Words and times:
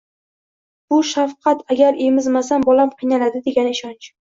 —bu 0.93 0.99
shafqat, 1.09 1.61
«agar 1.77 2.01
emizmasam 2.07 2.67
bolam 2.73 2.95
qiynaladi», 3.03 3.45
degan 3.53 3.73
ishonch. 3.77 4.13